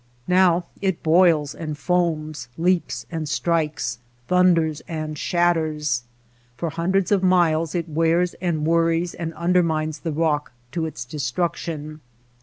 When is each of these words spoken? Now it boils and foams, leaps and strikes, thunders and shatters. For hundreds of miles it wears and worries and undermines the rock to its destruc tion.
Now 0.27 0.65
it 0.81 1.03
boils 1.03 1.53
and 1.53 1.77
foams, 1.77 2.47
leaps 2.57 3.05
and 3.11 3.29
strikes, 3.29 3.99
thunders 4.27 4.81
and 4.87 5.15
shatters. 5.15 6.05
For 6.57 6.71
hundreds 6.71 7.11
of 7.11 7.21
miles 7.21 7.75
it 7.75 7.87
wears 7.87 8.33
and 8.41 8.65
worries 8.65 9.13
and 9.13 9.31
undermines 9.35 9.99
the 9.99 10.11
rock 10.11 10.53
to 10.71 10.87
its 10.87 11.05
destruc 11.05 11.53
tion. 11.55 11.99